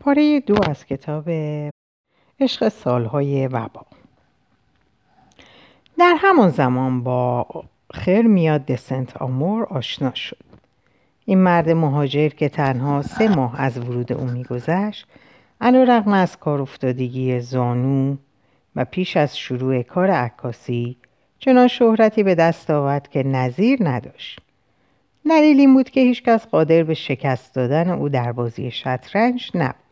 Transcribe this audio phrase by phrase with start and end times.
[0.00, 1.30] پاره دو از کتاب
[2.40, 3.86] عشق سالهای وبا.
[5.98, 7.46] در همان زمان با
[7.94, 10.44] خیر میاد دسنت آمور آشنا شد.
[11.24, 15.06] این مرد مهاجر که تنها سه ماه از ورود او میگذشت
[15.60, 18.16] علا رقم از کار افتادگی زانو
[18.76, 20.96] و پیش از شروع کار عکاسی
[21.38, 24.40] چنان شهرتی به دست آورد که نظیر نداشت.
[25.28, 29.89] دلیل این بود که هیچکس قادر به شکست دادن او در بازی شطرنج نبود.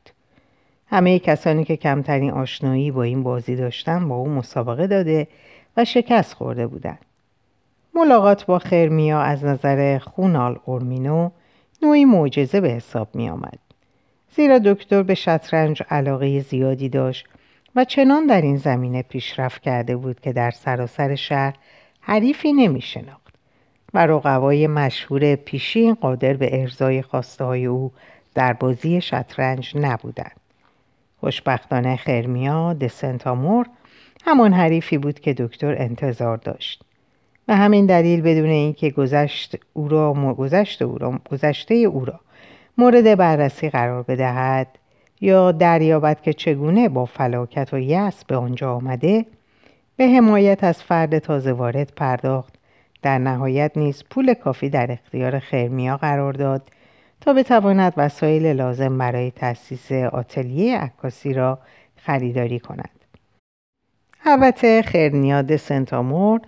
[0.91, 5.29] همه کسانی که کمترین آشنایی با این بازی داشتن با او مسابقه داده
[5.77, 7.05] و شکست خورده بودند
[7.95, 11.31] ملاقات با خرمیا از نظر خونال اورمینو
[11.83, 13.59] نوعی معجزه به حساب می آمد.
[14.37, 17.27] زیرا دکتر به شطرنج علاقه زیادی داشت
[17.77, 21.55] و چنان در این زمینه پیشرفت کرده بود که در سراسر شهر
[22.01, 23.35] حریفی نمی شناخت
[23.95, 27.93] و رقبای مشهور پیشین قادر به ارزای خواسته های او
[28.35, 30.38] در بازی شطرنج نبودند.
[31.21, 33.67] خوشبختانه خرمیا دسنتامور
[34.25, 36.83] همان حریفی بود که دکتر انتظار داشت.
[37.47, 42.21] به همین دلیل بدون اینکه گذشت او را گذشت او را گذشته او را
[42.79, 44.79] مورد بررسی قرار بدهد
[45.21, 49.27] یا دریابد که چگونه با فلاکت و یأس به آنجا آمده
[49.97, 52.55] به حمایت از فرد تازه وارد پرداخت
[53.03, 56.63] در نهایت نیز پول کافی در اختیار خرمیا قرار داد
[57.21, 61.59] تا بتواند وسایل لازم برای تأسیس آتلیه عکاسی را
[61.97, 62.91] خریداری کند
[64.25, 66.41] البته خرنیاد سنتامور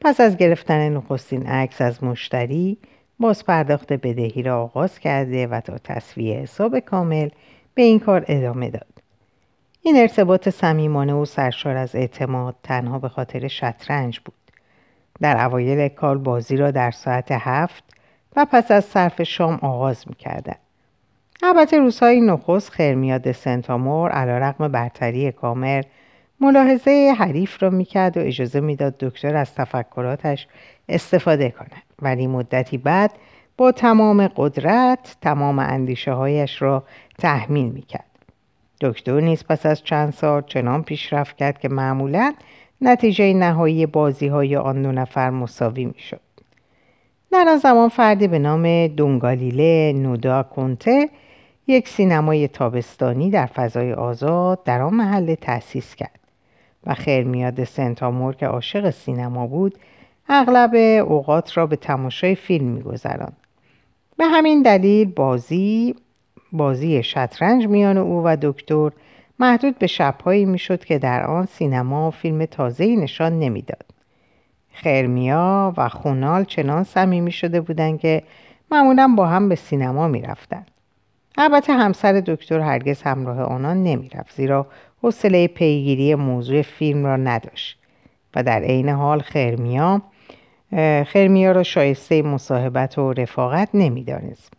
[0.00, 2.78] پس از گرفتن نخستین عکس از مشتری
[3.20, 7.28] باز پرداخت بدهی را آغاز کرده و تا تصویه حساب کامل
[7.74, 8.86] به این کار ادامه داد.
[9.82, 14.34] این ارتباط صمیمانه و سرشار از اعتماد تنها به خاطر شطرنج بود.
[15.20, 17.84] در اوایل کار بازی را در ساعت هفت
[18.36, 20.56] و پس از صرف شام آغاز می کردن.
[21.42, 25.82] البته روزهای نخست خرمیاد سنتامور علا رقم برتری کامل
[26.40, 30.46] ملاحظه حریف را می‌کرد و اجازه می‌داد دکتر از تفکراتش
[30.88, 31.82] استفاده کند.
[32.02, 33.12] ولی مدتی بعد
[33.56, 36.84] با تمام قدرت تمام اندیشه هایش را
[37.18, 38.04] تحمیل می‌کرد.
[38.80, 42.34] دکتر نیز پس از چند سال چنان پیشرفت کرد که معمولا
[42.80, 46.20] نتیجه نهایی بازی های آن دو نفر مساوی می‌شد.
[47.32, 51.08] در آن زمان فردی به نام دونگالیله نودا کنته
[51.66, 56.20] یک سینمای تابستانی در فضای آزاد در آن محله تأسیس کرد
[56.86, 59.78] و خیرمیاد سنتامور که عاشق سینما بود.
[60.28, 60.74] اغلب
[61.08, 63.36] اوقات را به تماشای فیلم میگذراند.
[64.16, 65.94] به همین دلیل بازی
[66.52, 68.90] بازی شطرنج میان او و دکتر
[69.38, 73.89] محدود به شبهایی می‌شد که در آن سینما فیلم تازه‌ای نشان نمی‌داد.
[74.72, 78.22] خرمیا و خونال چنان صمیمی شده بودند که
[78.70, 80.70] معمولا با هم به سینما می‌رفتند.
[81.38, 84.66] البته همسر دکتر هرگز همراه آنان نمی‌رفت زیرا
[85.02, 87.78] حوصله پیگیری موضوع فیلم را نداشت
[88.34, 90.02] و در عین حال خرمیا
[91.06, 94.52] خرمیا را شایسته مصاحبت و رفاقت نمی‌دانست.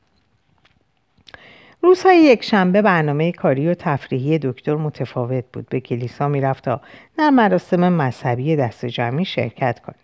[1.84, 5.70] روزهای یک شنبه برنامه کاری و تفریحی دکتر متفاوت بود.
[5.70, 6.82] به کلیسا می‌رفت تا
[7.18, 9.96] در مراسم مذهبی دست جمعی شرکت کند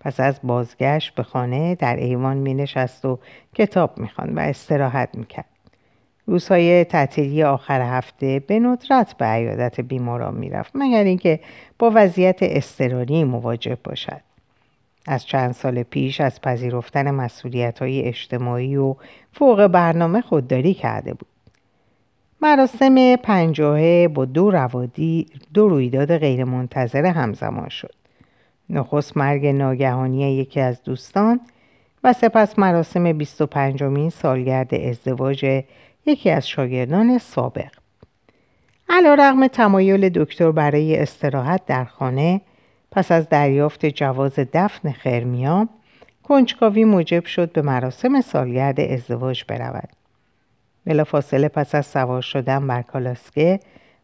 [0.00, 3.18] پس از بازگشت به خانه در ایوان می نشست و
[3.54, 5.44] کتاب می و استراحت می کرد.
[6.26, 11.40] روزهای تعطیلی آخر هفته به ندرت به عیادت بیماران می‌رفت مگر اینکه
[11.78, 14.25] با وضعیت اضطراری مواجه باشد.
[15.06, 18.94] از چند سال پیش از پذیرفتن مسئولیت های اجتماعی و
[19.32, 21.28] فوق برنامه خودداری کرده بود.
[22.42, 27.94] مراسم پنجاهه با دو, روادی دو رویداد غیرمنتظره همزمان شد.
[28.70, 31.40] نخست مرگ ناگهانی یکی از دوستان
[32.04, 35.62] و سپس مراسم 25 مین سالگرد ازدواج
[36.06, 37.72] یکی از شاگردان سابق.
[38.88, 42.40] علا رغم تمایل دکتر برای استراحت در خانه
[42.96, 45.68] پس از دریافت جواز دفن خرمیا
[46.22, 49.88] کنجکاوی موجب شد به مراسم سالگرد ازدواج برود.
[51.06, 53.60] فاصله پس از سوار شدن بر کالاسکه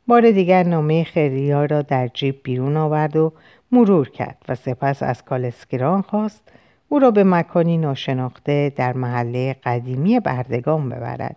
[0.06, 3.32] بار دیگر نامه خریا را در جیب بیرون آورد و
[3.72, 6.42] مرور کرد و سپس از کالسکران خواست
[6.88, 11.36] او را به مکانی ناشناخته در محله قدیمی بردگان ببرد.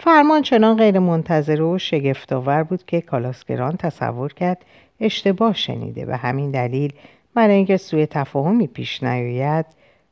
[0.00, 4.64] فرمان چنان غیر منتظر و شگفتآور بود که کالاسکران تصور کرد
[5.00, 6.92] اشتباه شنیده به همین دلیل
[7.34, 9.66] برای اینکه سوی تفاهمی پیش نیاید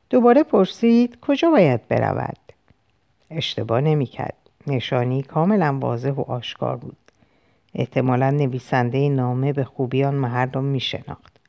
[0.09, 2.37] دوباره پرسید کجا باید برود.
[3.31, 4.33] اشتباه نمی‌کرد.
[4.67, 6.97] نشانی کاملا واضح و آشکار بود.
[7.75, 11.39] احتمالا نویسنده نامه به خوبی آن محل میشناخت.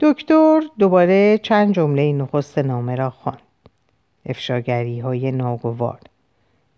[0.00, 3.38] دکتر دوباره چند جمله نخست نامه را خواند.
[4.26, 6.00] افشاگری های ناگوار.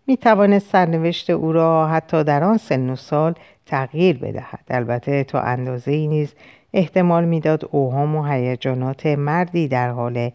[0.07, 3.35] می توانست سرنوشت او را حتی در آن سن و سال
[3.67, 4.65] تغییر بدهد.
[4.71, 6.35] البته تا اندازه ای نیز
[6.73, 10.31] احتمال می‌داد اوهام و هیجانات مردی در حال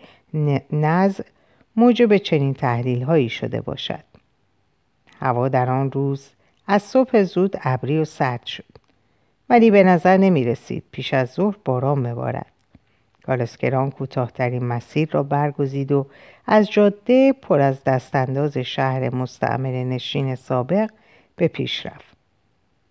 [0.72, 1.24] نزع
[1.75, 4.04] موجب چنین تحلیل هایی شده باشد.
[5.19, 6.30] هوا در آن روز
[6.68, 8.64] از صبح زود ابری و سرد شد.
[9.50, 12.56] ولی به نظر نمی رسید پیش از ظهر باران ببارد.
[13.28, 16.08] کالسکران کوتاهترین مسیر را برگزید و
[16.46, 20.90] از جاده پر از دستانداز شهر مستعمر نشین سابق
[21.36, 22.18] به پیش رفت.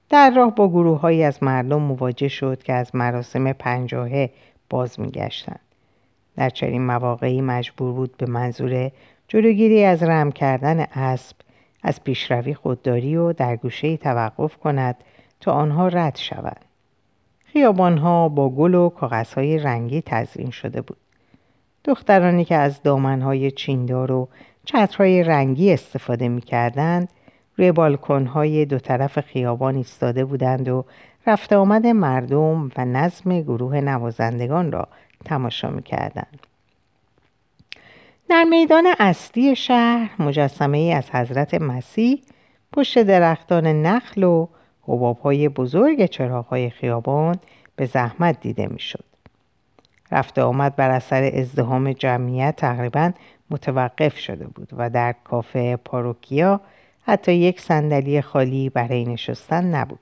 [0.09, 4.31] در راه با گروه های از مردم مواجه شد که از مراسم پنجاهه
[4.71, 5.61] باز میگشتند.
[6.37, 8.91] در چنین مواقعی مجبور بود به منظور
[9.29, 11.37] جلوگیری از رم کردن اسب
[11.83, 14.97] از پیشروی خودداری و در گوشه توقف کند
[15.41, 16.66] تا آنها رد شوند.
[17.57, 20.97] خیابانها با گل و کاغذهای رنگی تزئین شده بود.
[21.85, 24.29] دخترانی که از دامنهای چیندار و
[24.65, 27.09] چترهای رنگی استفاده می کردند
[27.57, 30.85] روی بالکنهای دو طرف خیابان ایستاده بودند و
[31.27, 34.89] رفت آمد مردم و نظم گروه نوازندگان را
[35.25, 36.47] تماشا می کردند.
[38.29, 42.23] در میدان اصلی شهر مجسمه ای از حضرت مسیح
[42.73, 44.47] پشت درختان نخل و
[44.87, 47.37] حباب های بزرگ چراغ های خیابان
[47.77, 49.05] به زحمت دیده می‌شد.
[50.13, 53.13] رفته آمد بر اثر ازدهام جمعیت تقریبا
[53.51, 56.61] متوقف شده بود و در کافه پاروکیا
[57.03, 59.99] حتی یک صندلی خالی برای نشستن نبود.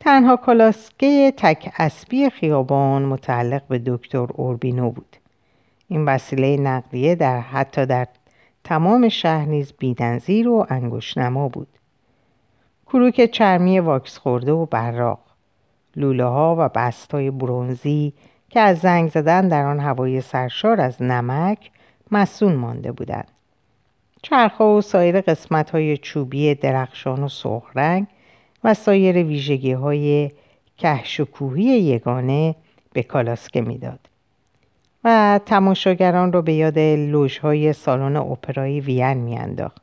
[0.00, 5.16] تنها کلاسکه تک اسبی خیابان متعلق به دکتر اوربینو بود.
[5.88, 8.06] این وسیله نقلیه در حتی در
[8.64, 11.68] تمام شهر نیز بیدنزیر و انگشنما بود.
[12.92, 15.18] کروک چرمی واکس خورده و براق
[15.96, 18.12] لوله ها و بست های برونزی
[18.48, 21.70] که از زنگ زدن در آن هوای سرشار از نمک
[22.10, 23.28] مسون مانده بودند.
[24.22, 27.64] چرخها و سایر قسمت های چوبی درخشان و سرخ
[28.64, 30.30] و سایر ویژگی های
[30.78, 32.54] کهش و کوهی یگانه
[32.92, 34.00] به کالاسکه می‌داد
[35.04, 36.78] و تماشاگران را به یاد
[37.42, 39.81] های سالن اپرای وین میانداخت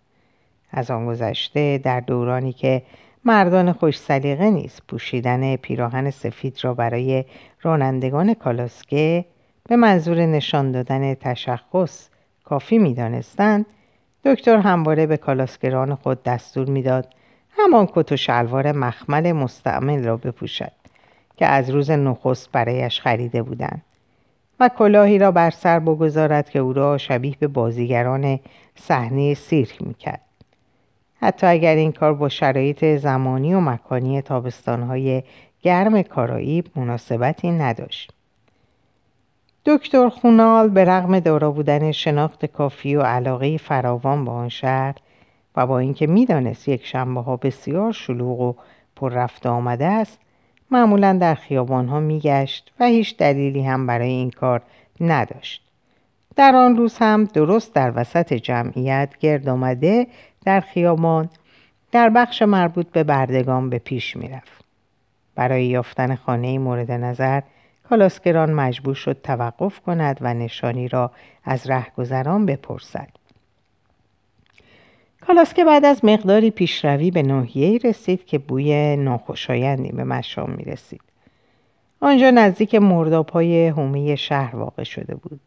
[0.72, 2.82] از آن گذشته در دورانی که
[3.26, 7.26] مردان خوش سلیقه نیست پوشیدن پیراهن سفید را برای
[7.62, 9.26] رانندگان کالاسکه
[9.70, 12.10] به منظور نشان دادن تشخص
[12.44, 13.66] کافی می دانستند
[14.26, 17.14] دکتر همواره به کالاسکران خود دستور می‌داد
[17.50, 20.72] همان کت و شلوار مخمل مستعمل را بپوشد
[21.38, 23.82] که از روز نخست برایش خریده بودند
[24.60, 28.40] و کلاهی را بر سر بگذارد که او را شبیه به بازیگران
[28.76, 30.29] صحنه سیرک می‌کرد.
[31.22, 35.24] حتی اگر این کار با شرایط زمانی و مکانی تابستانهای
[35.62, 38.14] گرم کارائیب مناسبتی نداشت.
[39.66, 44.96] دکتر خونال به رغم دارا بودن شناخت کافی و علاقه فراوان به آن شهر
[45.56, 48.54] و با اینکه می‌دانست یک شنبه ها بسیار شلوغ و
[48.96, 50.20] پر رفت آمده است
[50.72, 54.62] معمولا در خیابان ها میگشت و هیچ دلیلی هم برای این کار
[55.02, 55.62] نداشت.
[56.36, 60.08] در آن روز هم درست در وسط جمعیت گرد آمده
[60.46, 61.30] در خیابان
[61.92, 64.66] در بخش مربوط به بردگان به پیش می‌رفت
[65.36, 67.42] برای یافتن خانه مورد نظر
[67.90, 71.12] کالاسکران مجبور شد توقف کند و نشانی را
[71.44, 73.10] از رهگذران بپرسد
[75.28, 81.02] کالاسکه بعد از مقداری پیشروی به ناحیه‌ای رسید که بوی ناخوشایندی به مشام می رسید.
[82.02, 85.40] آنجا نزدیک مردابهای هومی شهر واقع شده بود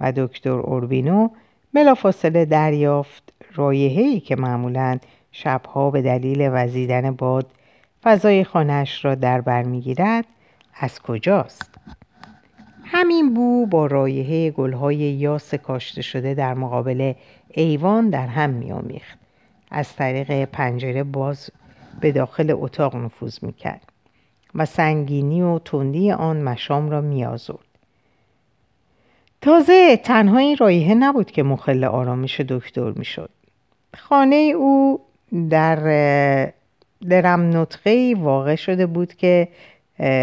[0.00, 1.28] و دکتر اوربینو
[1.74, 4.98] بلافاصله دریافت رایحه‌ای که معمولا
[5.32, 7.46] شبها به دلیل وزیدن باد
[8.02, 10.24] فضای خانهاش را در بر می‌گیرد
[10.74, 11.70] از کجاست؟
[12.84, 17.12] همین بو با رایحه گلهای یاس کاشته شده در مقابل
[17.48, 19.18] ایوان در هم میآمیخت.
[19.70, 21.50] از طریق پنجره باز
[22.00, 23.92] به داخل اتاق نفوذ می‌کرد
[24.54, 27.73] و سنگینی و تندی آن مشام را میآزرد.
[29.44, 33.30] تازه تنها این رایحه نبود که مخل آرامش دکتر می‌شد
[33.96, 35.00] خانه او
[35.50, 35.76] در
[37.08, 39.48] درم نطقه واقع شده بود که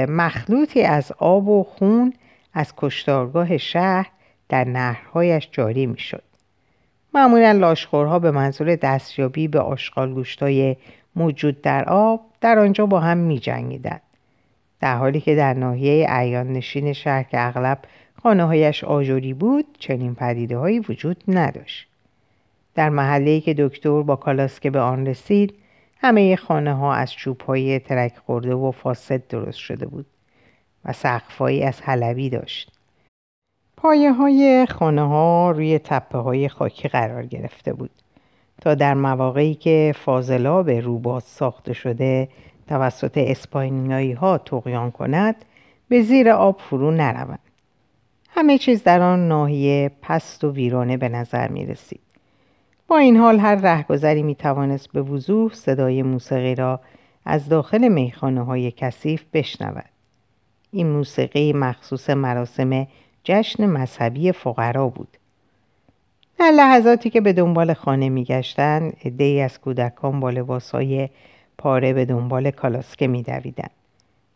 [0.07, 2.13] مخلوطی از آب و خون
[2.53, 4.09] از کشتارگاه شهر
[4.49, 6.23] در نهرهایش جاری می‌شد.
[7.13, 10.75] معمولا لاشخورها به منظور دستیابی به آشغال گوشتای
[11.15, 13.99] موجود در آب در آنجا با هم می جنگیدن.
[14.79, 17.77] در حالی که در ناحیه ایان نشین شهر که اغلب
[18.23, 21.87] خانه هایش آجوری بود چنین پدیده هایی وجود نداشت.
[22.75, 25.53] در محله که دکتر با کالاسکه به آن رسید
[25.97, 30.05] همه خانه ها از چوب های ترک خورده و فاسد درست شده بود
[30.85, 32.71] و سقفهایی از حلبی داشت.
[33.77, 37.91] پایه های خانه ها روی تپه های خاکی قرار گرفته بود
[38.61, 42.27] تا در مواقعی که فاضلاب روباز ساخته شده
[42.67, 44.37] توسط اسپانیایی ها
[44.93, 45.35] کند
[45.89, 47.50] به زیر آب فرو نروند
[48.33, 52.01] همه چیز در آن ناحیه پست و ویرانه به نظر می رسید.
[52.87, 56.79] با این حال هر رهگذری می توانست به وضوح صدای موسیقی را
[57.25, 59.89] از داخل میخانه های کثیف بشنود.
[60.71, 62.87] این موسیقی مخصوص مراسم
[63.23, 65.17] جشن مذهبی فقرا بود.
[66.39, 71.09] در لحظاتی که به دنبال خانه می گشتن، ای از کودکان با لباسهای
[71.57, 73.69] پاره به دنبال کالاسکه می دویدن.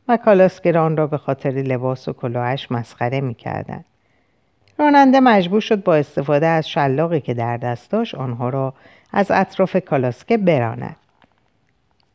[0.07, 3.83] و کالاسکران را به خاطر لباس و کلاهش مسخره می کردن.
[4.79, 8.73] راننده مجبور شد با استفاده از شلاقی که در دست داشت آنها را
[9.13, 10.95] از اطراف کالاسکه براند.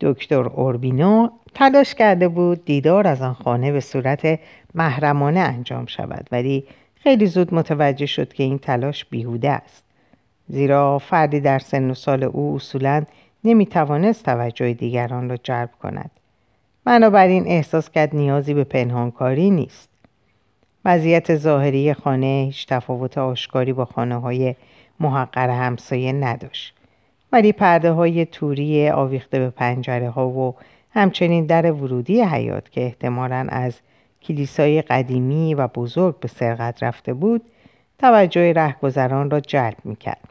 [0.01, 4.41] دکتر اوربینو تلاش کرده بود دیدار از آن خانه به صورت
[4.75, 9.85] محرمانه انجام شود ولی خیلی زود متوجه شد که این تلاش بیهوده است
[10.49, 13.05] زیرا فردی در سن و سال او اصولا
[13.45, 16.11] نمی‌توانست توجه دیگران را جلب کند
[16.85, 19.91] بنابراین احساس کرد نیازی به پنهانکاری نیست.
[20.85, 24.55] وضعیت ظاهری خانه هیچ تفاوت آشکاری با خانه های
[25.01, 26.75] محقر همسایه نداشت.
[27.33, 30.55] ولی پرده های توری آویخته به پنجره ها و
[30.95, 33.75] همچنین در ورودی حیات که احتمالا از
[34.23, 37.43] کلیسای قدیمی و بزرگ به سرقت رفته بود
[37.99, 40.29] توجه رهگذران را جلب می‌کرد.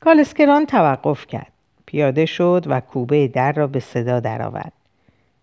[0.00, 1.52] کالسکران توقف کرد.
[1.86, 4.72] پیاده شد و کوبه در را به صدا درآورد.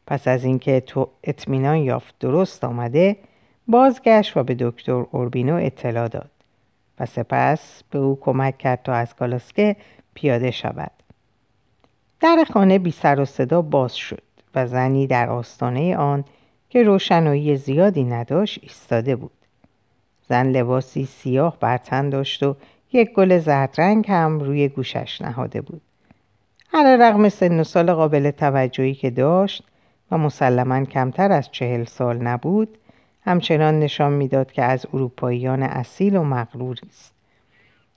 [0.07, 0.83] پس از اینکه
[1.23, 3.17] اطمینان یافت درست آمده
[3.67, 6.31] بازگشت و به دکتر اوربینو اطلاع داد
[6.99, 9.75] و سپس به او کمک کرد تا از کالاسکه
[10.13, 10.91] پیاده شود.
[12.19, 14.23] در خانه بی سر و صدا باز شد
[14.55, 16.23] و زنی در آستانه آن
[16.69, 19.31] که روشنایی زیادی نداشت ایستاده بود.
[20.29, 22.55] زن لباسی سیاه بر تن داشت و
[22.93, 25.81] یک گل زردرنگ هم روی گوشش نهاده بود.
[26.73, 29.63] هر رغم سن و سال قابل توجهی که داشت
[30.11, 32.77] و مسلما کمتر از چهل سال نبود
[33.21, 37.13] همچنان نشان می‌داد که از اروپاییان اصیل و مغروری است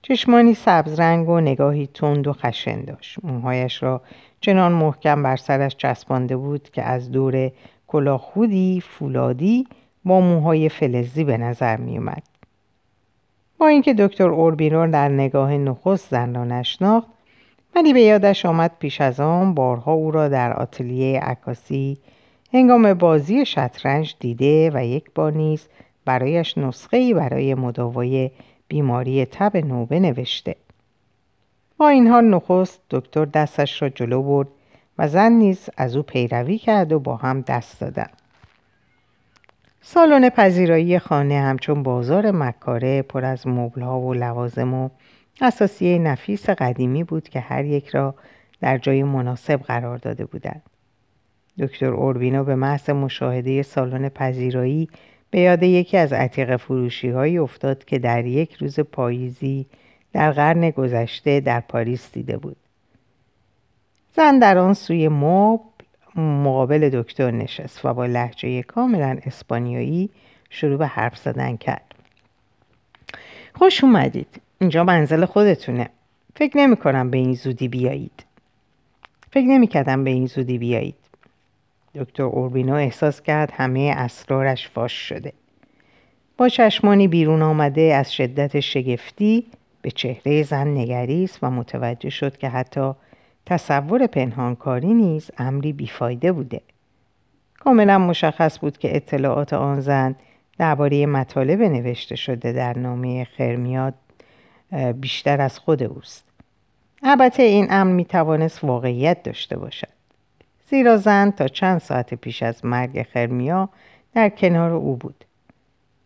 [0.01, 4.01] چشمانی سبز رنگ و نگاهی تند و خشن داشت موهایش را
[4.41, 7.51] چنان محکم بر سرش چسبانده بود که از دور
[7.87, 9.67] کلاهخودی فولادی
[10.05, 12.23] با موهای فلزی به نظر می اومد.
[13.57, 17.07] با اینکه دکتر اوربینور در نگاه نخست زن را نشناخت
[17.75, 21.97] ولی به یادش آمد پیش از آن بارها او را در آتلیه عکاسی
[22.53, 25.67] هنگام بازی شطرنج دیده و یک بار نیز
[26.05, 28.31] برایش نسخه برای مداوای
[28.67, 30.55] بیماری تب نوبه نوشته
[31.77, 34.47] با این حال نخست دکتر دستش را جلو برد
[34.97, 38.09] و زن نیز از او پیروی کرد و با هم دست دادن
[39.81, 44.89] سالن پذیرایی خانه همچون بازار مکاره پر از مبلها و لوازم و
[45.41, 48.15] اساسیه نفیس قدیمی بود که هر یک را
[48.61, 50.61] در جای مناسب قرار داده بودند.
[51.59, 54.89] دکتر اوربینو به محض مشاهده سالن پذیرایی
[55.29, 59.65] به یاد یکی از عتیق فروشی های افتاد که در یک روز پاییزی
[60.13, 62.57] در قرن گذشته در پاریس دیده بود.
[64.15, 65.63] زن در آن سوی مبل
[66.15, 70.09] مقابل دکتر نشست و با لحجه کاملا اسپانیایی
[70.49, 71.95] شروع به حرف زدن کرد.
[73.53, 74.41] خوش اومدید.
[74.61, 75.89] اینجا منزل خودتونه.
[76.35, 78.25] فکر نمی کنم به این زودی بیایید.
[79.31, 80.95] فکر نمی کردم به این زودی بیایید.
[81.95, 85.33] دکتر اوربینو احساس کرد همه اسرارش فاش شده.
[86.37, 89.45] با چشمانی بیرون آمده از شدت شگفتی
[89.81, 92.91] به چهره زن نگریست و متوجه شد که حتی
[93.45, 96.61] تصور پنهانکاری نیز امری بیفایده بوده.
[97.59, 100.15] کاملا مشخص بود که اطلاعات آن زن
[100.57, 103.93] درباره مطالب نوشته شده در نامه خرمیاد
[104.71, 106.25] بیشتر از خود اوست.
[107.03, 109.87] البته این امر می توانست واقعیت داشته باشد.
[110.69, 113.69] زیرا زن تا چند ساعت پیش از مرگ خرمیا
[114.13, 115.25] در کنار او بود.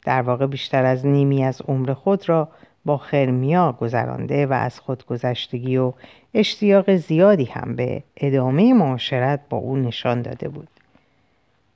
[0.06, 2.50] در واقع بیشتر از نیمی از عمر خود را
[2.86, 5.94] با خرمیا گذرانده و از خودگذشتگی و
[6.34, 10.68] اشتیاق زیادی هم به ادامه معاشرت با او نشان داده بود.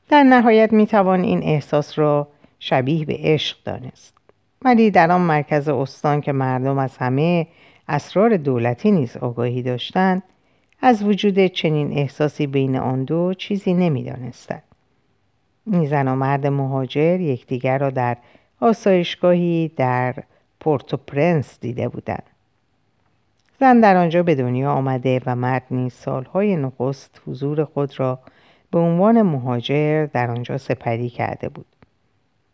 [0.10, 2.27] در نهایت می توان این احساس را
[2.60, 4.19] شبیه به عشق دانست.
[4.62, 7.48] ولی در آن مرکز استان که مردم از همه
[7.88, 10.24] اسرار دولتی نیز آگاهی داشتند
[10.82, 14.63] از وجود چنین احساسی بین آن دو چیزی نمی‌دانستند.
[15.66, 18.18] این زن و مرد مهاجر یکدیگر را در
[18.60, 20.16] آسایشگاهی در
[20.60, 22.24] پورتو پرنس دیده بودند.
[23.60, 28.20] زن در آنجا به دنیا آمده و مرد نیز سالهای نخست حضور خود را
[28.72, 31.66] به عنوان مهاجر در آنجا سپری کرده بود.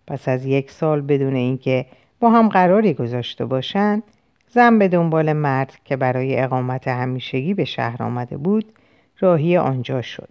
[0.07, 1.85] پس از یک سال بدون اینکه
[2.19, 4.03] با هم قراری گذاشته باشند
[4.49, 8.73] زن به دنبال مرد که برای اقامت همیشگی به شهر آمده بود
[9.19, 10.29] راهی آنجا شد.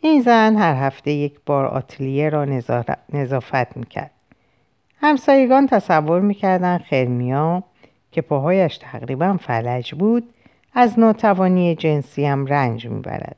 [0.00, 2.44] این زن هر هفته یک بار آتلیه را
[3.12, 4.10] نظافت می‌کرد.
[5.00, 7.62] همسایگان تصور می‌کردن خرمیا
[8.12, 10.34] که پاهایش تقریبا فلج بود
[10.74, 13.36] از ناتوانی جنسی هم رنج می‌برد.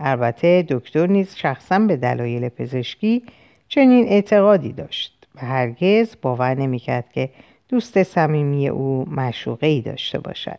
[0.00, 3.22] البته دکتر نیز شخصا به دلایل پزشکی
[3.68, 7.30] چنین اعتقادی داشت و هرگز باور نمی‌کرد که
[7.68, 10.58] دوست صمیمی او مشوقه ای داشته باشد.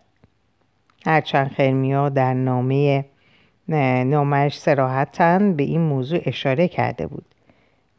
[1.05, 3.05] هرچند خرمیا در نامه
[4.05, 7.25] نامش سراحتا به این موضوع اشاره کرده بود.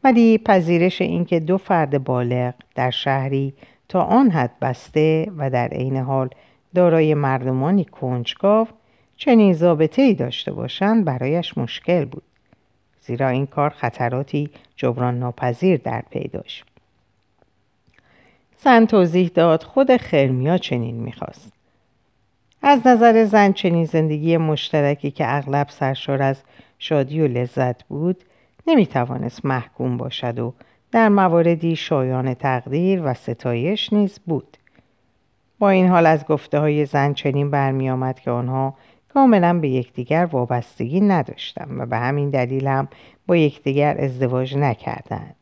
[0.03, 3.53] ولی پذیرش اینکه دو فرد بالغ در شهری
[3.89, 6.29] تا آن حد بسته و در عین حال
[6.75, 8.67] دارای مردمانی کنجکاو
[9.17, 12.23] چنین ضابطه ای داشته باشند برایش مشکل بود.
[13.01, 16.63] زیرا این کار خطراتی جبران ناپذیر در پیداش
[18.57, 21.53] زن توضیح داد خود خرمیا چنین می‌خواست.
[22.61, 26.43] از نظر زن چنین زندگی مشترکی که اغلب سرشار از
[26.79, 28.23] شادی و لذت بود
[28.67, 30.53] نمی‌توانست محکوم باشد و
[30.91, 34.57] در مواردی شایان تقدیر و ستایش نیز بود.
[35.59, 38.73] با این حال از گفته های زن چنین برمی آمد که آنها
[39.13, 42.87] کاملا به یکدیگر وابستگی نداشتند و به همین دلیل هم
[43.27, 45.35] با یکدیگر ازدواج نکردند.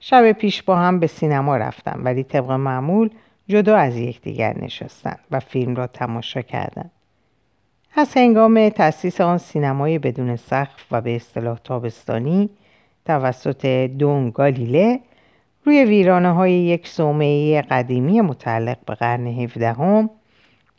[0.00, 3.10] شب پیش با هم به سینما رفتم ولی طبق معمول
[3.48, 6.90] جدا از یکدیگر نشستند و فیلم را تماشا کردند.
[7.94, 12.50] از هنگام تأسیس آن سینمای بدون سقف و به اصطلاح تابستانی
[13.04, 13.66] توسط
[13.98, 15.00] دون گالیله
[15.64, 20.10] روی ویرانه های یک صومعه قدیمی متعلق به قرن هفدهم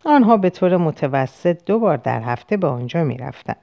[0.05, 3.55] آنها به طور متوسط دو بار در هفته به آنجا می رفتن.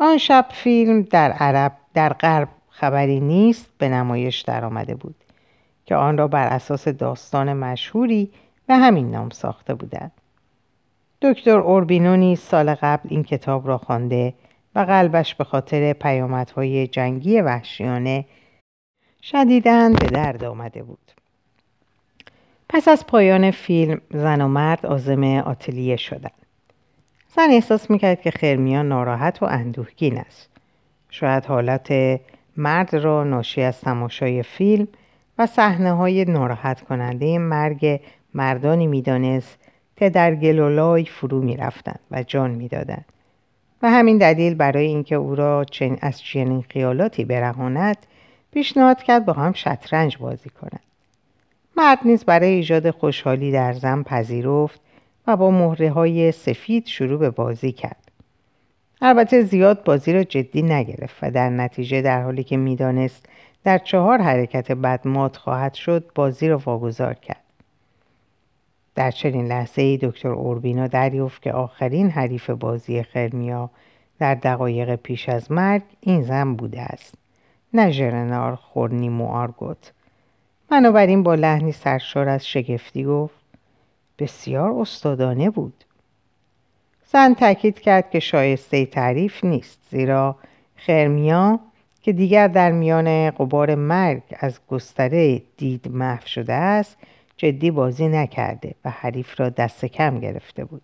[0.00, 5.14] آن شب فیلم در عرب در غرب خبری نیست به نمایش درآمده بود
[5.84, 8.30] که آن را بر اساس داستان مشهوری
[8.66, 10.12] به همین نام ساخته بودند.
[11.22, 14.34] دکتر اوربینونی سال قبل این کتاب را خوانده
[14.74, 18.24] و قلبش به خاطر پیامدهای جنگی وحشیانه
[19.22, 21.17] شدیداً به درد آمده بود.
[22.68, 26.32] پس از پایان فیلم زن و مرد آزم آتلیه شدند.
[27.36, 30.50] زن احساس می‌کرد که خرمیان ناراحت و اندوهگین است.
[31.10, 32.20] شاید حالت
[32.56, 34.88] مرد را ناشی از تماشای فیلم
[35.38, 38.00] و صحنه های ناراحت کننده مرگ
[38.34, 39.58] مردانی می‌دانست
[39.96, 43.04] که در گلولای فرو می‌رفتند و جان می‌دادند
[43.82, 47.96] و همین دلیل برای اینکه او را چن از چنین خیالاتی برهاند
[48.52, 50.87] پیشنهاد کرد با هم شطرنج بازی کنند
[51.78, 54.80] مرد نیز برای ایجاد خوشحالی در زن پذیرفت
[55.26, 58.10] و با مهره های سفید شروع به بازی کرد.
[59.02, 63.26] البته زیاد بازی را جدی نگرفت و در نتیجه در حالی که می‌دانست
[63.64, 67.44] در چهار حرکت بعد مات خواهد شد بازی را واگذار کرد.
[68.94, 73.70] در چنین لحظه ای دکتر اوربینا دریافت که آخرین حریف بازی خرمیا
[74.18, 77.14] در دقایق پیش از مرگ این زن بوده است.
[77.74, 79.92] نه ژرنار خورنیمو آرگوت
[80.70, 83.34] بنابراین با لحنی سرشار از شگفتی گفت
[84.18, 85.84] بسیار استادانه بود.
[87.12, 90.36] زن تاکید کرد که شایسته تعریف نیست زیرا
[90.76, 91.60] خرمیا
[92.02, 96.96] که دیگر در میان قبار مرگ از گستره دید محو شده است
[97.36, 100.82] جدی بازی نکرده و حریف را دست کم گرفته بود.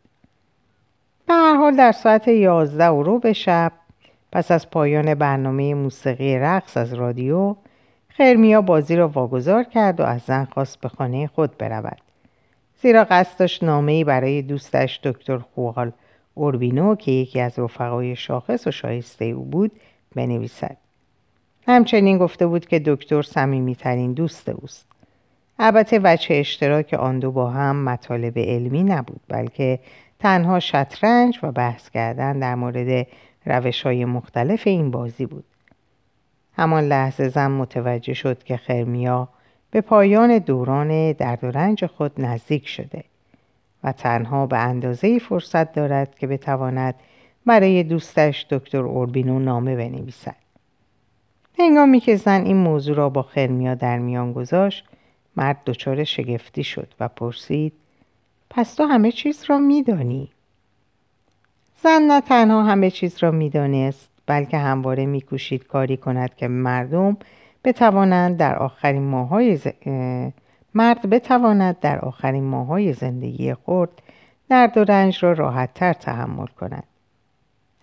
[1.27, 3.73] به هر حال در ساعت یازده و شب
[4.33, 7.57] پس از پایان برنامه موسیقی رقص از رادیو
[8.17, 12.01] خرمیا بازی را واگذار کرد و از زن خواست به خانه خود برود.
[12.83, 15.93] زیرا قصد داشت نامهای برای دوستش دکتر خوال
[16.35, 19.73] اوربینو که یکی از رفقای شاخص و شایسته او بود
[20.15, 20.77] بنویسد.
[21.67, 24.87] همچنین گفته بود که دکتر صمیمیترین دوست اوست.
[25.59, 29.79] البته وجه اشتراک آن دو با هم مطالب علمی نبود بلکه
[30.19, 33.07] تنها شطرنج و بحث کردن در مورد
[33.47, 35.45] روش های مختلف این بازی بود.
[36.57, 39.29] همان لحظه زن متوجه شد که خرمیا
[39.71, 43.05] به پایان دوران درد و رنج خود نزدیک شده
[43.85, 46.95] و تنها به اندازه فرصت دارد که بتواند
[47.47, 50.37] برای دوستش دکتر اوربینو نامه بنویسد.
[51.59, 54.85] هنگامی که زن این موضوع را با خرمیا در میان گذاشت
[55.37, 57.73] مرد دچار شگفتی شد و پرسید
[58.51, 60.31] پس تو همه چیز را میدانی
[61.83, 67.17] زن نه تنها همه چیز را می‌دانست بلکه همواره میکوشید کاری کند که مردم
[67.65, 69.59] بتوانند در آخرین ماهای
[70.75, 73.91] مرد بتواند در آخرین ماهای زندگی خود
[74.49, 76.85] درد و رنج را راحتتر تحمل کند.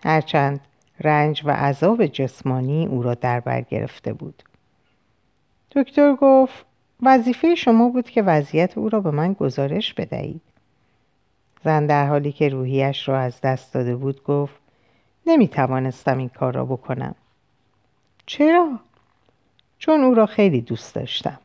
[0.04, 0.60] هرچند
[1.00, 4.42] رنج و عذاب جسمانی او را در بر گرفته بود.
[5.70, 6.66] دکتر گفت
[7.02, 10.42] وظیفه شما بود که وضعیت او را به من گزارش بدهید.
[11.64, 14.61] زن در حالی که روحیش را از دست داده بود گفت
[15.26, 17.14] نمی توانستم این کار را بکنم.
[18.26, 18.78] چرا؟
[19.78, 21.38] چون او را خیلی دوست داشتم.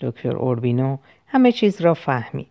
[0.00, 2.46] دکتر اوربینو همه چیز را فهمید.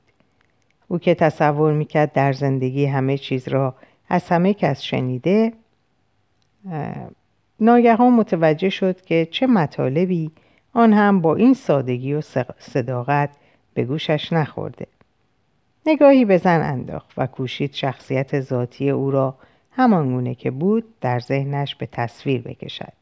[0.87, 3.75] او که تصور می‌کرد در زندگی همه چیز را
[4.09, 5.53] از همه کس شنیده
[7.59, 10.31] ناگهان متوجه شد که چه مطالبی
[10.73, 12.21] آن هم با این سادگی و
[12.59, 13.29] صداقت
[13.73, 14.87] به گوشش نخورده.
[15.85, 19.35] نگاهی به زن انداخت و کوشید شخصیت ذاتی او را
[19.71, 22.93] همانگونه که بود در ذهنش به تصویر بکشد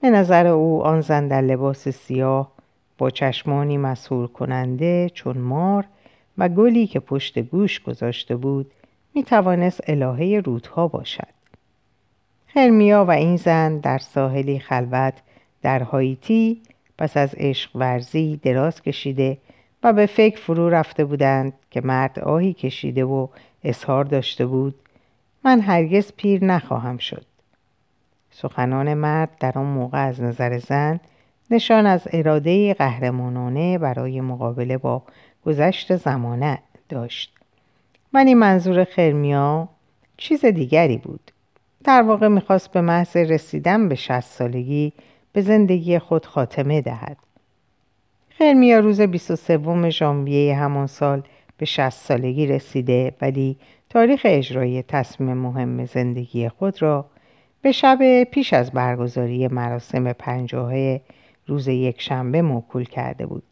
[0.00, 2.52] به نظر او آن زن در لباس سیاه
[2.98, 5.84] با چشمانی مسهور کننده چون مار
[6.38, 8.70] و گلی که پشت گوش گذاشته بود
[9.14, 11.38] می توانست الهه رودها باشد.
[12.46, 15.14] خرمیا و این زن در ساحلی خلوت
[15.62, 16.60] در هایتی
[16.98, 19.38] پس از عشق ورزی دراز کشیده
[19.82, 23.26] و به فکر فرو رفته بودند که مرد آهی کشیده و
[23.64, 24.74] اظهار داشته بود
[25.44, 27.24] من هرگز پیر نخواهم شد.
[28.30, 31.00] سخنان مرد در آن موقع از نظر زن
[31.50, 35.02] نشان از اراده قهرمانانه برای مقابله با
[35.46, 37.34] گذشت زمانه داشت.
[38.12, 39.68] ولی منظور خرمیا
[40.16, 41.30] چیز دیگری بود.
[41.84, 44.92] در واقع می‌خواست به محض رسیدن به شست سالگی
[45.32, 47.16] به زندگی خود خاتمه دهد.
[48.30, 51.22] خرمیا روز 23 ژانویه همان سال
[51.56, 53.56] به شست سالگی رسیده ولی
[53.90, 57.04] تاریخ اجرای تصمیم مهم زندگی خود را
[57.62, 61.00] به شب پیش از برگزاری مراسم پنجاهه
[61.46, 63.42] روز یک شنبه موکول کرده بود.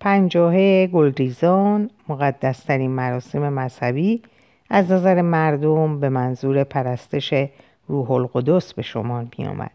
[0.00, 4.22] پنجاهه گلریزان مقدسترین مراسم مذهبی
[4.70, 7.34] از نظر مردم به منظور پرستش
[7.88, 9.70] روح القدس به شمار می آمد.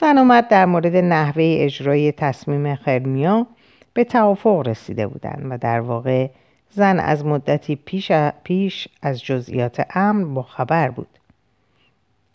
[0.00, 3.46] زن آمد در مورد نحوه اجرای تصمیم خرمیا
[3.94, 6.28] به توافق رسیده بودند و در واقع
[6.70, 8.12] زن از مدتی پیش,
[8.44, 11.08] پیش از جزئیات امر با خبر بود.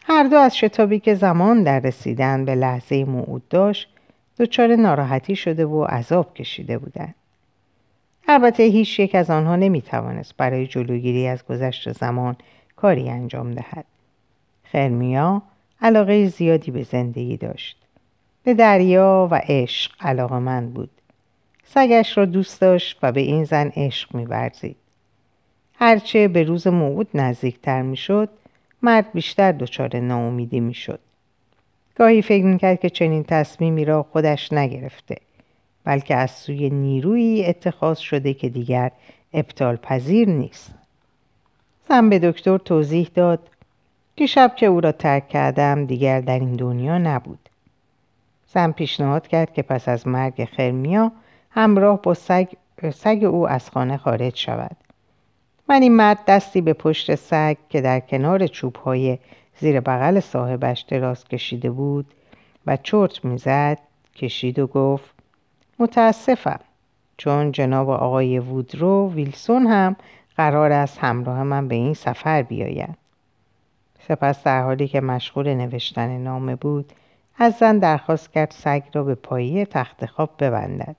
[0.03, 3.89] هر دو از شتابی که زمان در رسیدن به لحظه موعود داشت
[4.39, 7.15] دچار ناراحتی شده و عذاب کشیده بودند.
[8.27, 12.35] البته هیچ یک از آنها نمی توانست برای جلوگیری از گذشت زمان
[12.75, 13.85] کاری انجام دهد.
[14.63, 15.41] خرمیا
[15.81, 17.77] علاقه زیادی به زندگی داشت.
[18.43, 20.89] به دریا و عشق علاقه من بود.
[21.65, 24.75] سگش را دوست داشت و به این زن عشق میورزید.
[25.79, 28.29] هرچه به روز موعود نزدیکتر می‌شد
[28.81, 30.99] مرد بیشتر دچار ناامیدی می‌شد.
[31.95, 35.17] گاهی فکر می‌کرد که چنین تصمیمی را خودش نگرفته
[35.83, 38.91] بلکه از سوی نیرویی اتخاذ شده که دیگر
[39.33, 40.75] ابطال پذیر نیست.
[41.89, 43.39] زن به دکتر توضیح داد
[44.15, 47.49] دیشب که او را ترک کردم دیگر در این دنیا نبود.
[48.53, 51.11] زن پیشنهاد کرد که پس از مرگ خرمیا
[51.55, 52.47] همراه با سگ,
[52.93, 54.77] سگ او از خانه خارج شود.
[55.69, 59.17] من این مرد دستی به پشت سگ که در کنار چوبهای
[59.59, 62.05] زیر بغل صاحبش دراز کشیده بود
[62.67, 63.79] و چرت می‌زد
[64.15, 65.13] کشید و گفت
[65.79, 66.59] متاسفم
[67.17, 69.95] چون جناب آقای وودرو ویلسون هم
[70.37, 72.97] قرار است همراه من به این سفر بیاید.
[74.07, 76.93] سپس در حالی که مشغول نوشتن نامه بود
[77.37, 80.95] از زن درخواست کرد سگ را به پایه تخت خواب ببندد.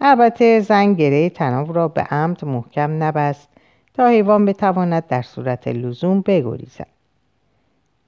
[0.00, 3.48] البته زن گره تناب را به عمد محکم نبست
[3.94, 6.86] تا حیوان بتواند در صورت لزوم بگریزد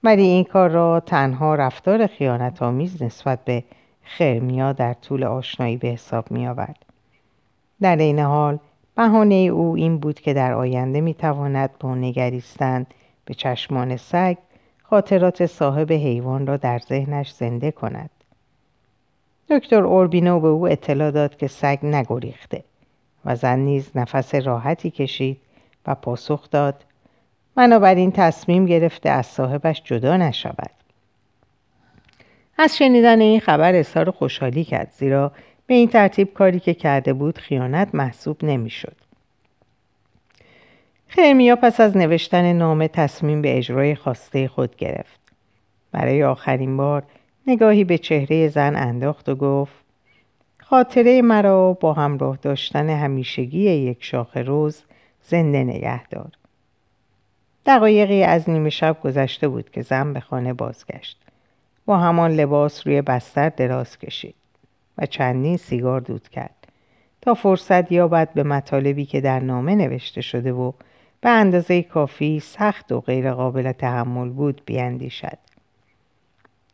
[0.04, 3.64] ولی این کار را تنها رفتار خیانت آمیز نسبت به
[4.02, 6.84] خرمیا در طول آشنایی به حساب می آورد.
[7.80, 8.58] در این حال
[8.96, 12.86] بهانه او این بود که در آینده می تواند با نگریستن
[13.24, 14.36] به چشمان سگ
[14.82, 18.10] خاطرات صاحب حیوان را در ذهنش زنده کند.
[19.50, 22.64] دکتر اوربینو به او اطلاع داد که سگ نگریخته
[23.24, 25.40] و زن نیز نفس راحتی کشید
[25.86, 26.84] و پاسخ داد
[27.54, 30.70] بنابراین تصمیم گرفته از صاحبش جدا نشود
[32.58, 35.32] از شنیدن این خبر اظهار خوشحالی کرد زیرا
[35.66, 38.96] به این ترتیب کاری که کرده بود خیانت محسوب نمی‌شد.
[41.08, 45.20] خرمیا پس از نوشتن نامه تصمیم به اجرای خواسته خود گرفت.
[45.92, 47.02] برای آخرین بار
[47.46, 49.74] نگاهی به چهره زن انداخت و گفت
[50.58, 54.82] خاطره مرا با همراه داشتن همیشگی یک شاخ روز
[55.22, 56.30] زنده نگهدار
[57.66, 61.18] دقایقی از نیمه شب گذشته بود که زن به خانه بازگشت.
[61.86, 64.34] با همان لباس روی بستر دراز کشید
[64.98, 66.68] و چندین سیگار دود کرد
[67.20, 70.72] تا فرصت یابد به مطالبی که در نامه نوشته شده و
[71.20, 75.38] به اندازه کافی سخت و غیر قابل تحمل بود بیاندیشد.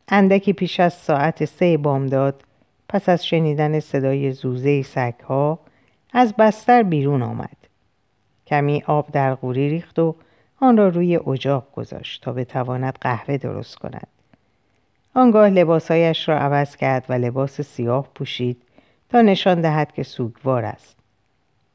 [0.08, 2.42] اندکی پیش از ساعت سه بامداد
[2.88, 5.58] پس از شنیدن صدای زوزه سگها
[6.12, 7.56] از بستر بیرون آمد.
[8.46, 10.14] کمی آب در قوری ریخت و
[10.60, 14.06] آن را روی اجاق گذاشت تا بتواند قهوه درست کند.
[15.14, 18.62] آنگاه لباسهایش را عوض کرد و لباس سیاه پوشید
[19.08, 20.96] تا نشان دهد که سوگوار است.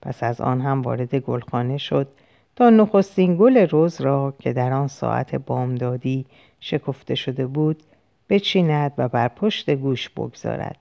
[0.02, 2.08] پس از آن هم وارد گلخانه شد
[2.56, 6.26] تا نخستین گل روز را که در آن ساعت بامدادی
[6.60, 7.84] شکفته شده بود
[8.30, 10.78] بچیند و بر پشت گوش بگذارد.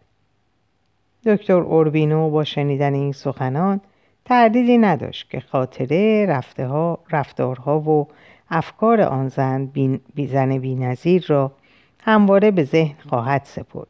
[1.26, 3.80] دکتر اوربینو با شنیدن این سخنان
[4.24, 8.08] تردیدی نداشت که خاطره رفته ها، رفتارها و
[8.50, 9.66] افکار آن زن
[10.14, 11.52] بی زن بی را
[12.04, 13.88] همواره به ذهن خواهد سپرد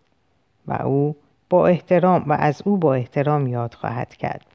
[0.66, 1.16] و او
[1.50, 4.46] با احترام و از او با احترام یاد خواهد کرد.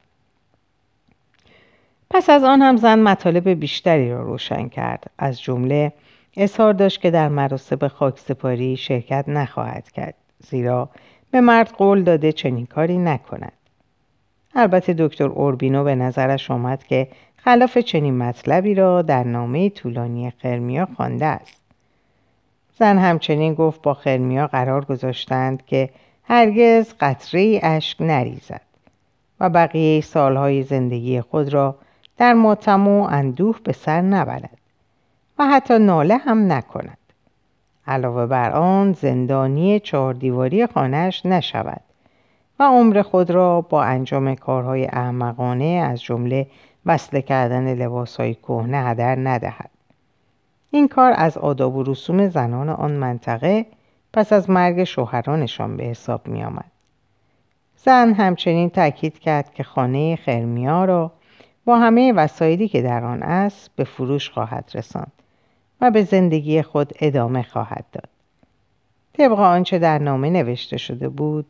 [2.10, 5.92] پس از آن هم زن مطالب بیشتری را روشن کرد از جمله
[6.40, 10.88] اظهار داشت که در مراسم خاکسپاری شرکت نخواهد کرد زیرا
[11.30, 13.52] به مرد قول داده چنین کاری نکند.
[14.54, 20.88] البته دکتر اوربینو به نظرش آمد که خلاف چنین مطلبی را در نامه طولانی خرمیا
[20.96, 21.62] خوانده است.
[22.78, 25.90] زن همچنین گفت با خرمیا قرار گذاشتند که
[26.24, 28.60] هرگز قطره اشک نریزد
[29.40, 31.76] و بقیه سالهای زندگی خود را
[32.16, 34.57] در ماتم و اندوه به سر نبرد.
[35.38, 36.98] و حتی ناله هم نکند.
[37.86, 41.80] علاوه بر آن زندانی چهاردیواری خانهاش نشود
[42.58, 46.46] و عمر خود را با انجام کارهای احمقانه از جمله
[46.86, 49.70] وصله کردن لباسهای کهنه هدر ندهد.
[50.70, 53.66] این کار از آداب و رسوم زنان آن منطقه
[54.12, 56.70] پس از مرگ شوهرانشان به حساب می آمد.
[57.76, 61.12] زن همچنین تاکید کرد که خانه خرمیا را
[61.64, 65.17] با همه وسایلی که در آن است به فروش خواهد رساند.
[65.80, 68.08] و به زندگی خود ادامه خواهد داد.
[69.12, 71.46] طبق آنچه در نامه نوشته شده بود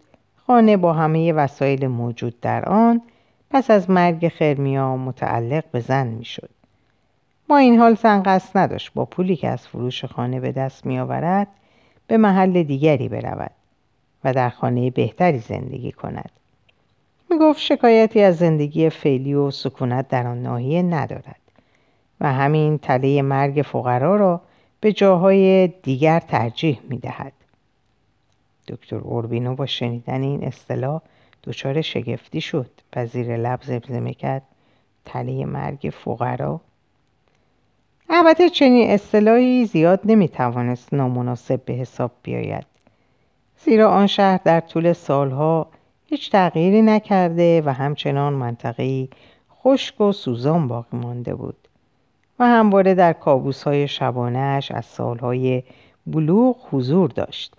[0.46, 3.02] خانه با همه وسایل موجود در آن
[3.50, 6.50] پس از مرگ خرمیا متعلق به زن می‌شد.
[7.48, 10.98] با این حال زن قصد نداشت با پولی که از فروش خانه به دست می
[10.98, 11.48] آورد
[12.06, 13.50] به محل دیگری برود
[14.24, 16.30] و در خانه بهتری زندگی کند.
[17.30, 21.40] می گفت شکایتی از زندگی فعلی و سکونت در آن ناحیه ندارد
[22.20, 24.40] و همین تله مرگ فقرا را
[24.80, 27.32] به جاهای دیگر ترجیح می دهد.
[28.68, 31.02] دکتر اوربینو با شنیدن این اصطلاح
[31.44, 34.42] دچار شگفتی شد و زیر لب زمزمه کرد
[35.04, 36.60] تله مرگ فقرا؟
[38.10, 42.66] البته چنین اصطلاحی زیاد نمی‌توانست نامناسب به حساب بیاید.
[43.64, 45.66] زیرا آن شهر در طول سالها
[46.06, 49.08] هیچ تغییری نکرده و همچنان منطقه‌ای
[49.62, 51.67] خشک و سوزان باقی مانده بود.
[52.38, 55.62] و همواره در کابوس های شبانهش از سالهای
[56.06, 57.54] بلوغ حضور داشت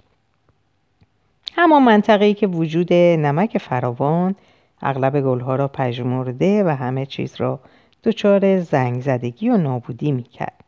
[1.53, 4.35] همان منطقه‌ای که وجود نمک فراوان
[4.81, 7.59] اغلب گلها را پژمرده و همه چیز را
[8.03, 10.63] دچار زنگ زدگی و نابودی می‌کرد.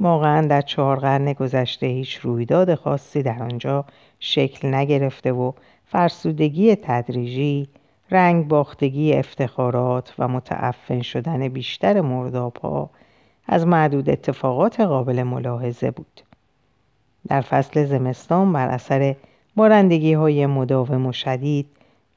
[0.00, 3.84] واقعا در چهار قرن گذشته هیچ رویداد خاصی در آنجا
[4.20, 5.52] شکل نگرفته و
[5.86, 7.68] فرسودگی تدریجی،
[8.12, 12.90] رنگ باختگی افتخارات و متعفن شدن بیشتر مرداب
[13.46, 16.20] از معدود اتفاقات قابل ملاحظه بود.
[17.28, 19.16] در فصل زمستان بر اثر
[19.56, 21.66] بارندگی های مداوم و شدید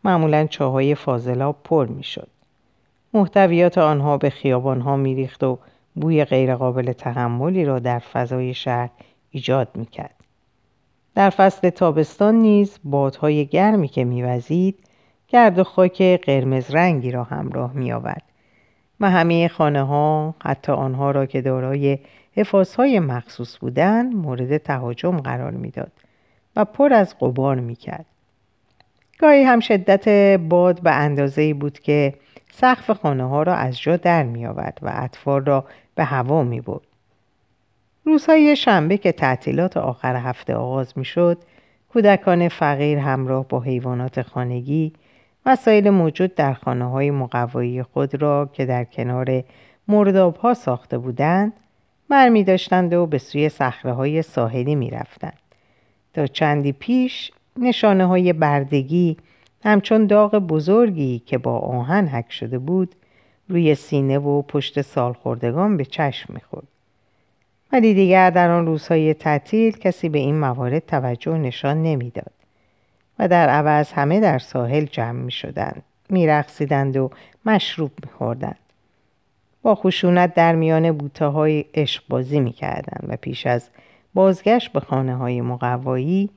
[0.03, 2.27] معمولا چاهای فاضلاب پر می شد.
[3.13, 5.60] محتویات آنها به خیابان ها می ریخت و
[5.95, 8.89] بوی غیرقابل تحملی را در فضای شهر
[9.31, 10.15] ایجاد می کرد.
[11.15, 14.84] در فصل تابستان نیز بادهای گرمی که میوزید
[15.27, 18.23] گرد و خاک قرمز رنگی را همراه می آورد
[18.99, 21.99] و همه خانه ها حتی آنها را که دارای
[22.77, 25.91] های مخصوص بودند مورد تهاجم قرار می‌داد
[26.55, 28.05] و پر از قبار می کرد.
[29.19, 32.13] گاهی هم شدت باد به اندازه بود که
[32.51, 36.61] سقف خانه ها را از جا در می آورد و اطفال را به هوا می
[36.61, 36.81] برد.
[38.05, 41.38] روزهای شنبه که تعطیلات آخر هفته آغاز می شد
[41.93, 44.93] کودکان فقیر همراه با حیوانات خانگی
[45.45, 49.43] وسایل موجود در خانه های مقوایی خود را که در کنار
[49.88, 51.53] مرداب ها ساخته بودند
[52.10, 55.39] برمی داشتند و به سوی صخره های ساحلی می رفتند.
[56.13, 59.17] تا چندی پیش نشانه های بردگی
[59.63, 62.95] همچون داغ بزرگی که با آهن حک شده بود
[63.49, 66.67] روی سینه و پشت سالخوردگان به چشم می‌خورد
[67.71, 72.31] ولی دیگر در آن روزهای تعطیل کسی به این موارد توجه نشان نمی‌داد
[73.19, 77.10] و در عوض همه در ساحل جمع می شدند می و
[77.45, 78.60] مشروب می خوردند.
[79.62, 83.69] با خشونت در میان بوته های عشق بازی می کردند و پیش از
[84.13, 86.30] بازگشت به خانه های مقوایی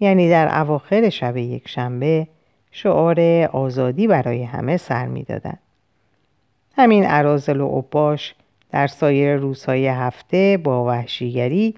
[0.00, 2.26] یعنی در اواخر شب یک شنبه
[2.70, 3.20] شعار
[3.52, 5.58] آزادی برای همه سر می‌دادند.
[6.76, 8.34] همین عرازل و عباش
[8.70, 11.74] در سایر روزهای هفته با وحشیگری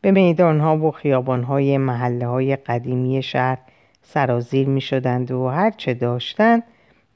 [0.00, 3.58] به میدانها و خیابانهای محله های قدیمی شهر
[4.04, 6.62] سرازیر می شدند و هرچه داشتند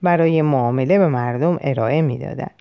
[0.03, 2.55] برای معامله به مردم ارائه می دادند.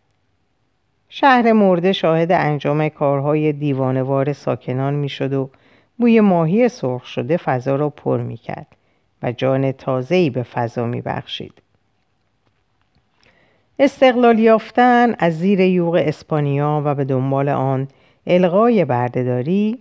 [1.09, 5.49] شهر مرده شاهد انجام کارهای دیوانوار ساکنان می شد و
[5.97, 8.67] بوی ماهی سرخ شده فضا را پر می کرد
[9.23, 11.53] و جان تازه‌ای به فضا می بخشید.
[13.79, 17.87] استقلال یافتن از زیر یوغ اسپانیا و به دنبال آن
[18.27, 19.79] الغای بردهداری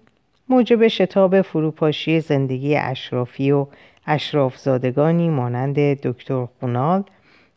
[0.49, 3.67] موجب شتاب فروپاشی زندگی اشرافی و
[4.07, 7.05] اشرافزادگانی مانند دکتر خونال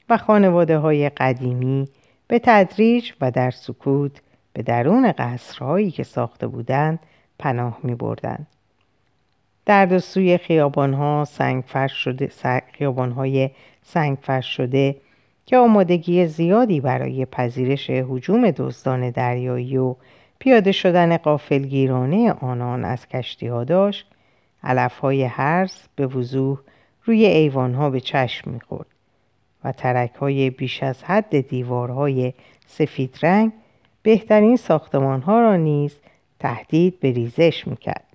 [0.10, 1.88] و خانواده های قدیمی
[2.28, 4.22] به تدریج و در سکوت
[4.54, 7.00] به درون قصرهایی که ساخته بودند
[7.40, 8.48] پناه می بردن.
[9.66, 12.32] در دو سوی خیابانها سنگ فرش شده
[12.74, 13.50] خیابانهای
[13.84, 14.96] سنگ فرش شده
[15.46, 19.96] که آمادگی زیادی برای پذیرش حجوم دزدان دریایی و
[20.40, 24.08] پیاده شدن قافلگیرانه آنان از کشتی ها داشت
[24.64, 26.58] علف های هرز به وضوح
[27.04, 28.88] روی ایوانها به چشم می‌خورد
[29.64, 32.34] و ترک های بیش از حد دیوارهای
[32.68, 33.52] سفید رنگ
[34.04, 35.96] بهترین ساختمان ها را نیز
[36.40, 38.06] تهدید به ریزش می‌کرد.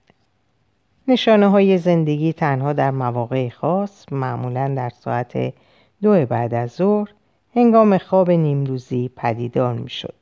[1.09, 5.55] نشانه های زندگی تنها در مواقع خاص معمولا در ساعت
[6.03, 7.09] دو بعد از ظهر
[7.55, 10.15] هنگام خواب نیمروزی پدیدار می‌شد.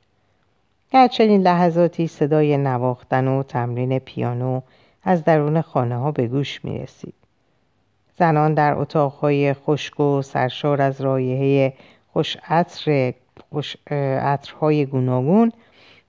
[0.93, 4.61] در چنین لحظاتی صدای نواختن و تمرین پیانو
[5.05, 7.15] از درون خانه ها به گوش می رسید.
[8.19, 11.75] زنان در اتاقهای خشک و سرشار از رایحه
[12.13, 13.15] خوش عطر
[13.51, 13.77] خوش
[14.21, 15.53] عطرهای گوناگون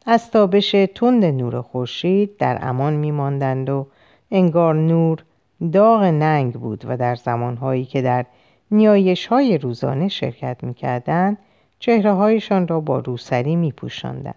[0.06, 3.88] از تابش تند نور خورشید در امان میماندند و
[4.32, 5.24] انگار نور
[5.72, 8.26] داغ ننگ بود و در زمانهایی که در
[8.72, 11.38] نیایش های روزانه شرکت می‌کردند
[11.80, 14.34] چهره هایشان را با روسری می پوشندن.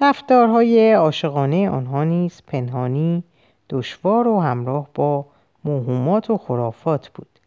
[0.00, 3.24] رفتارهای عاشقانه آنها نیز پنهانی
[3.70, 5.24] دشوار و همراه با
[5.64, 7.38] موهومات و خرافات بود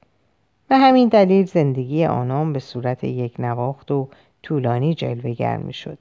[0.70, 4.08] و همین دلیل زندگی آنان به صورت یک نواخت و
[4.44, 5.98] طولانی جلوگر می شد.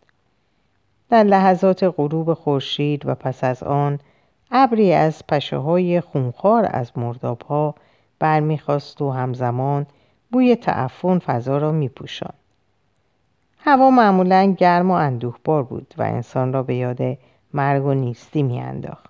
[1.08, 3.98] در لحظات غروب خورشید و پس از آن
[4.50, 7.74] ابری از پشه های خونخوار از مرداب ها
[8.18, 9.86] برمیخواست و همزمان
[10.30, 12.32] بوی تعفن فضا را می پوشان.
[13.58, 17.18] هوا معمولا گرم و اندوهبار بود و انسان را به یاد
[17.54, 19.09] مرگ و نیستی میانداخت.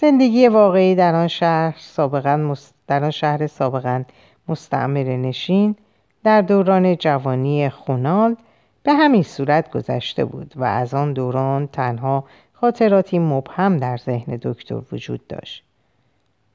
[0.00, 2.54] زندگی واقعی در آن شهر سابقا
[2.86, 4.04] در آن شهر سابقا
[4.48, 5.76] مستعمر نشین
[6.24, 8.36] در دوران جوانی خونال
[8.82, 14.82] به همین صورت گذشته بود و از آن دوران تنها خاطراتی مبهم در ذهن دکتر
[14.92, 15.64] وجود داشت.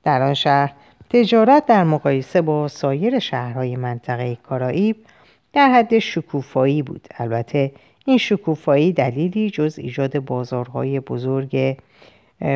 [0.03, 0.73] در آن شهر
[1.09, 4.95] تجارت در مقایسه با سایر شهرهای منطقه کارائیب
[5.53, 7.71] در حد شکوفایی بود البته
[8.05, 11.77] این شکوفایی دلیلی جز ایجاد بازارهای بزرگ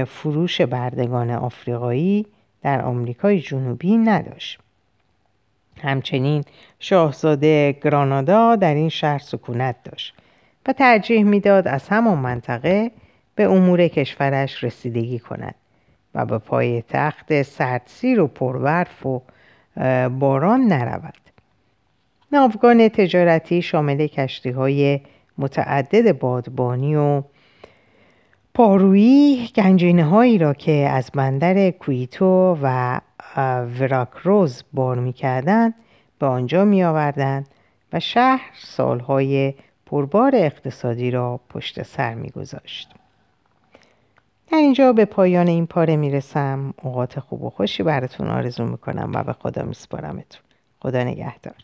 [0.07, 2.25] فروش بردگان آفریقایی
[2.61, 4.59] در آمریکای جنوبی نداشت.
[5.81, 6.43] همچنین
[6.79, 10.15] شاهزاده گرانادا در این شهر سکونت داشت
[10.67, 12.91] و ترجیح می‌داد از همان منطقه
[13.35, 15.55] به امور کشورش رسیدگی کند
[16.15, 19.21] و به پای تخت سردسیر و پرورف و
[20.09, 21.13] باران نرود.
[22.31, 24.99] ناوگان تجارتی شامل کشتی های
[25.37, 27.23] متعدد بادبانی و
[28.55, 32.99] پارویی گنجینه هایی را که از بندر کویتو و
[33.79, 35.73] وراکروز بار می کردن
[36.19, 37.45] به آنجا می آوردن
[37.93, 39.53] و شهر سالهای
[39.85, 42.89] پربار اقتصادی را پشت سر می گذاشت.
[44.51, 49.11] در اینجا به پایان این پاره می رسم اوقات خوب و خوشی براتون آرزو می‌کنم
[49.13, 50.41] و به خدا میسپارمتون.
[50.79, 51.55] خدا نگهدار.